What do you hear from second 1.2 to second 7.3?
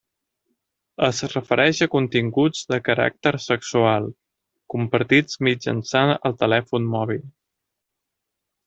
refereix a continguts de caràcter sexual, compartits mitjançant el telèfon mòbil.